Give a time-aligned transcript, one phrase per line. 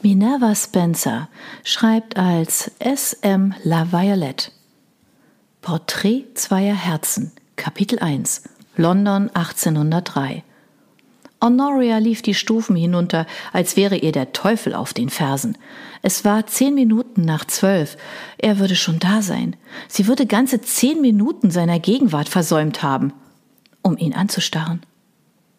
[0.00, 1.28] Minerva Spencer
[1.64, 3.52] schreibt als S.M.
[3.64, 4.52] La Violette
[5.60, 8.44] Porträt zweier Herzen, Kapitel 1,
[8.76, 10.44] London 1803.
[11.42, 15.58] Honoria lief die Stufen hinunter, als wäre ihr der Teufel auf den Fersen.
[16.02, 17.96] Es war zehn Minuten nach zwölf.
[18.38, 19.56] Er würde schon da sein.
[19.88, 23.12] Sie würde ganze zehn Minuten seiner Gegenwart versäumt haben,
[23.82, 24.80] um ihn anzustarren,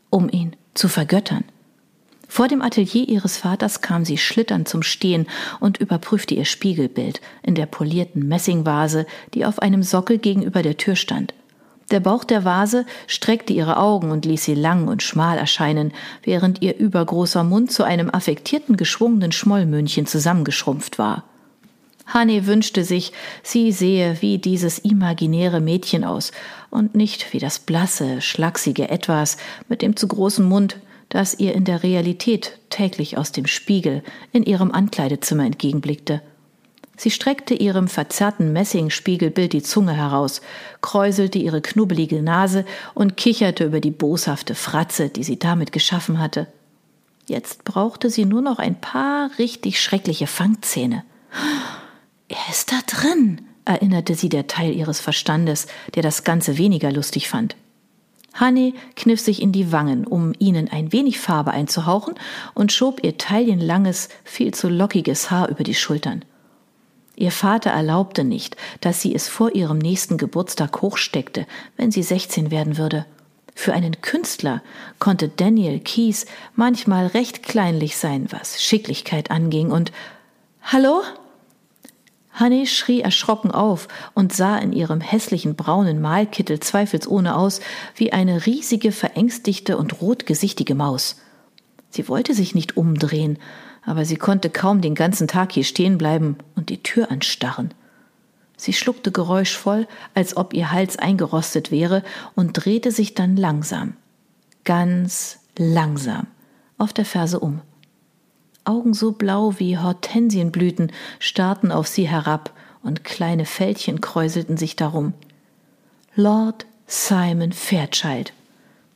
[0.10, 1.44] um ihn zu vergöttern.
[2.32, 5.26] Vor dem Atelier ihres Vaters kam sie schlitternd zum Stehen
[5.60, 10.96] und überprüfte ihr Spiegelbild in der polierten Messingvase, die auf einem Sockel gegenüber der Tür
[10.96, 11.34] stand.
[11.90, 16.62] Der Bauch der Vase streckte ihre Augen und ließ sie lang und schmal erscheinen, während
[16.62, 21.24] ihr übergroßer Mund zu einem affektierten, geschwungenen Schmollmündchen zusammengeschrumpft war.
[22.06, 23.12] Hanne wünschte sich,
[23.42, 26.32] sie sehe wie dieses imaginäre Mädchen aus
[26.70, 29.38] und nicht wie das blasse, schlachsige Etwas
[29.68, 30.78] mit dem zu großen Mund,
[31.10, 36.22] das ihr in der Realität täglich aus dem Spiegel in ihrem Ankleidezimmer entgegenblickte.
[36.98, 40.42] Sie streckte ihrem verzerrten Messingspiegelbild die Zunge heraus,
[40.82, 46.48] kräuselte ihre knubbelige Nase und kicherte über die boshafte Fratze, die sie damit geschaffen hatte.
[47.26, 51.04] Jetzt brauchte sie nur noch ein paar richtig schreckliche Fangzähne.
[52.28, 57.30] Er ist da drin, erinnerte sie der Teil ihres Verstandes, der das Ganze weniger lustig
[57.30, 57.56] fand.
[58.34, 62.16] Hanne kniff sich in die Wangen, um ihnen ein wenig Farbe einzuhauchen,
[62.54, 66.24] und schob ihr taillenlanges, viel zu lockiges Haar über die Schultern.
[67.16, 72.50] Ihr Vater erlaubte nicht, dass sie es vor ihrem nächsten Geburtstag hochsteckte, wenn sie 16
[72.50, 73.06] werden würde.
[73.56, 74.62] Für einen Künstler
[75.00, 76.26] konnte Daniel Keys
[76.56, 79.92] manchmal recht kleinlich sein, was Schicklichkeit anging, und
[80.62, 81.02] Hallo?
[82.32, 87.60] Hanne schrie erschrocken auf und sah in ihrem hässlichen braunen Malkittel zweifelsohne aus
[87.96, 91.18] wie eine riesige, verängstigte und rotgesichtige Maus.
[91.90, 93.40] Sie wollte sich nicht umdrehen,
[93.86, 97.74] aber sie konnte kaum den ganzen Tag hier stehen bleiben und die Tür anstarren.
[98.56, 102.04] Sie schluckte geräuschvoll, als ob ihr Hals eingerostet wäre,
[102.36, 103.96] und drehte sich dann langsam,
[104.66, 106.28] ganz langsam,
[106.78, 107.62] auf der Ferse um.
[108.66, 112.54] Augen so blau wie Hortensienblüten starrten auf sie herab
[112.84, 115.14] und kleine Fältchen kräuselten sich darum.
[116.16, 118.34] Lord Simon Fairchild.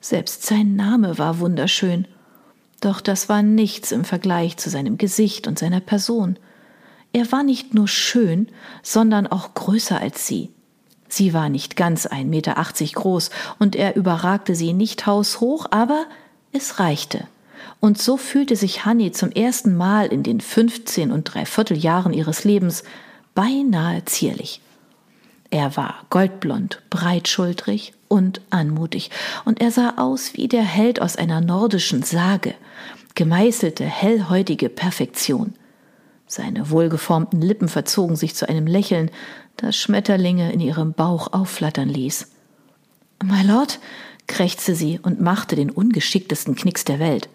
[0.02, 2.08] Selbst sein Name war wunderschön.
[2.82, 6.38] Doch das war nichts im Vergleich zu seinem Gesicht und seiner Person.
[7.14, 8.50] Er war nicht nur schön,
[8.82, 10.50] sondern auch größer als sie.
[11.08, 13.30] Sie war nicht ganz ein Meter achtzig groß
[13.60, 16.06] und er überragte sie nicht haushoch, aber
[16.52, 17.28] es reichte.
[17.80, 22.44] Und so fühlte sich Hanni zum ersten Mal in den 15 und dreiviertel Jahren ihres
[22.44, 22.84] Lebens
[23.36, 24.62] beinahe zierlich.
[25.50, 29.12] Er war goldblond, breitschultrig und anmutig,
[29.46, 32.56] und er sah aus wie der Held aus einer nordischen Sage,
[33.16, 35.54] gemeißelte, hellhäutige Perfektion.
[36.26, 39.12] Seine wohlgeformten Lippen verzogen sich zu einem Lächeln,
[39.58, 42.32] das Schmetterlinge in ihrem Bauch aufflattern ließ.
[43.24, 43.80] My Lord,
[44.28, 47.30] krächzte sie und machte den ungeschicktesten Knicks der Welt.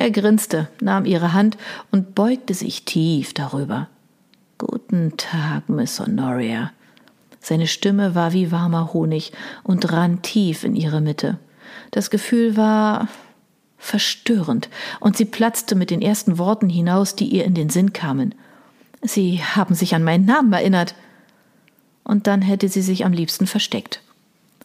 [0.00, 1.58] Er grinste, nahm ihre Hand
[1.90, 3.86] und beugte sich tief darüber.
[4.56, 6.72] Guten Tag, Miss Honoria.
[7.38, 9.30] Seine Stimme war wie warmer Honig
[9.62, 11.38] und rann tief in ihre Mitte.
[11.90, 13.08] Das Gefühl war
[13.76, 18.34] verstörend, und sie platzte mit den ersten Worten hinaus, die ihr in den Sinn kamen.
[19.02, 20.94] Sie haben sich an meinen Namen erinnert.
[22.04, 24.00] Und dann hätte sie sich am liebsten versteckt.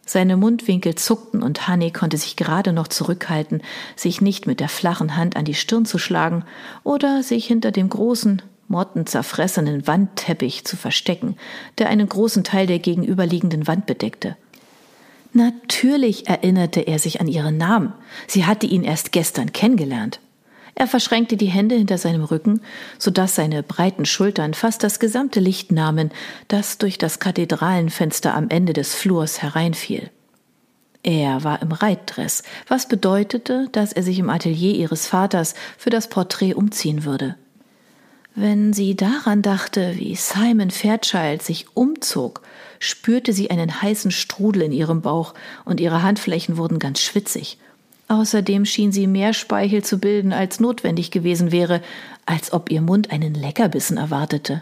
[0.05, 3.61] Seine Mundwinkel zuckten und Hanni konnte sich gerade noch zurückhalten,
[3.95, 6.45] sich nicht mit der flachen Hand an die Stirn zu schlagen
[6.83, 11.38] oder sich hinter dem großen, mottenzerfressenen Wandteppich zu verstecken,
[11.79, 14.38] der einen großen Teil der gegenüberliegenden Wand bedeckte.
[15.33, 17.93] Natürlich erinnerte er sich an ihren Namen.
[18.27, 20.19] Sie hatte ihn erst gestern kennengelernt.
[20.75, 22.62] Er verschränkte die Hände hinter seinem Rücken,
[23.00, 26.12] so dass seine breiten Schultern fast das gesamte Licht nahmen,
[26.50, 30.12] das durch das Kathedralenfenster am Ende des Flurs hereinfiel.
[31.02, 36.09] Er war im Reitdress, was bedeutete, dass er sich im Atelier ihres Vaters für das
[36.09, 37.35] Porträt umziehen würde.
[38.34, 42.41] Wenn sie daran dachte, wie Simon Fairchild sich umzog,
[42.79, 47.59] spürte sie einen heißen Strudel in ihrem Bauch und ihre Handflächen wurden ganz schwitzig.
[48.07, 51.81] Außerdem schien sie mehr Speichel zu bilden, als notwendig gewesen wäre,
[52.25, 54.61] als ob ihr Mund einen Leckerbissen erwartete.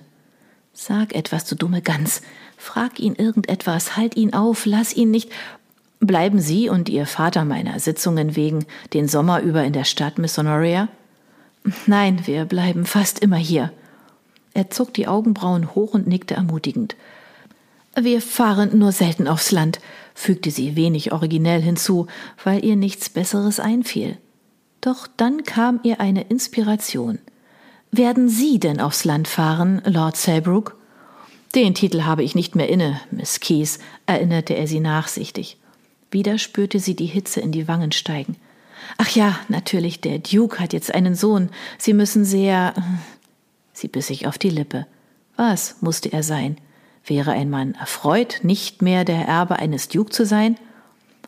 [0.74, 2.22] Sag etwas, du dumme Gans.
[2.58, 5.30] Frag ihn irgendetwas, halt ihn auf, lass ihn nicht.
[6.00, 10.38] Bleiben Sie und Ihr Vater meiner Sitzungen wegen den Sommer über in der Stadt, Miss
[10.38, 10.88] Honoria?
[11.86, 13.72] Nein, wir bleiben fast immer hier.
[14.54, 16.96] Er zog die Augenbrauen hoch und nickte ermutigend.
[17.96, 19.80] Wir fahren nur selten aufs Land,
[20.14, 22.08] fügte sie wenig originell hinzu,
[22.44, 24.18] weil ihr nichts Besseres einfiel.
[24.82, 27.20] Doch dann kam ihr eine Inspiration.
[27.92, 30.76] Werden Sie denn aufs Land fahren, Lord Selbrook?
[31.56, 33.78] Den Titel habe ich nicht mehr inne, Miss Keys,
[34.08, 35.58] erinnerte er sie nachsichtig.
[36.10, 38.36] Wieder spürte sie die Hitze in die Wangen steigen.
[38.98, 41.50] Ach ja, natürlich, der Duke hat jetzt einen Sohn.
[41.78, 42.74] Sie müssen sehr.
[43.74, 44.86] Sie biss sich auf die Lippe.
[45.36, 46.58] Was musste er sein?
[47.06, 50.58] Wäre ein Mann erfreut, nicht mehr der Erbe eines Duke zu sein?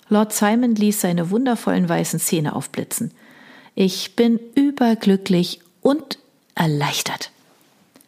[0.07, 3.12] Lord Simon ließ seine wundervollen weißen Zähne aufblitzen.
[3.74, 6.19] Ich bin überglücklich und
[6.54, 7.31] erleichtert.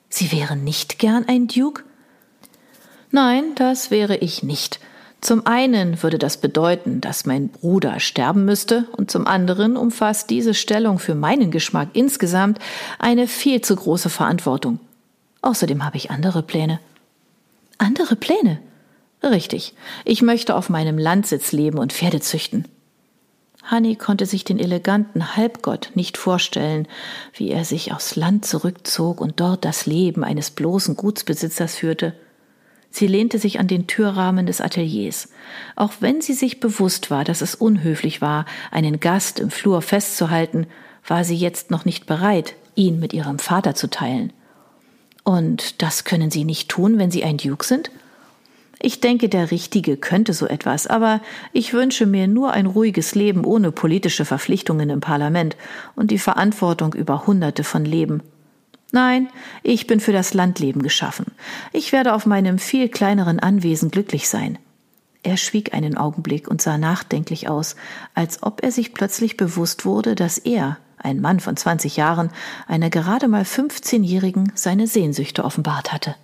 [0.10, 1.84] Sie wären nicht gern ein Duke?
[3.12, 4.80] Nein, das wäre ich nicht.
[5.20, 10.54] Zum einen würde das bedeuten, dass mein Bruder sterben müsste, und zum anderen umfasst diese
[10.54, 12.60] Stellung für meinen Geschmack insgesamt
[13.00, 14.80] eine viel zu große Verantwortung.
[15.42, 16.80] Außerdem habe ich andere Pläne.
[17.78, 18.60] Andere Pläne?
[19.24, 19.74] Richtig.
[20.06, 22.68] Ich möchte auf meinem Landsitz leben und Pferde züchten.
[23.64, 26.88] Hanni konnte sich den eleganten Halbgott nicht vorstellen,
[27.34, 32.14] wie er sich aufs Land zurückzog und dort das Leben eines bloßen Gutsbesitzers führte.
[32.90, 35.30] Sie lehnte sich an den Türrahmen des Ateliers.
[35.76, 40.68] Auch wenn sie sich bewusst war, dass es unhöflich war, einen Gast im Flur festzuhalten,
[41.06, 44.32] war sie jetzt noch nicht bereit, ihn mit ihrem Vater zu teilen.
[45.28, 47.92] Und das können Sie nicht tun, wenn Sie ein Duke sind?
[48.80, 51.20] Ich denke, der Richtige könnte so etwas, aber
[51.52, 55.58] ich wünsche mir nur ein ruhiges Leben ohne politische Verpflichtungen im Parlament
[55.98, 58.24] und die Verantwortung über Hunderte von Leben.
[58.94, 59.28] Nein,
[59.64, 61.26] ich bin für das Landleben geschaffen.
[61.74, 64.58] Ich werde auf meinem viel kleineren Anwesen glücklich sein.
[65.24, 67.76] Er schwieg einen Augenblick und sah nachdenklich aus,
[68.14, 72.30] als ob er sich plötzlich bewusst wurde, dass er, ein Mann von zwanzig Jahren,
[72.68, 76.16] einer gerade mal fünfzehnjährigen seine Sehnsüchte offenbart hatte.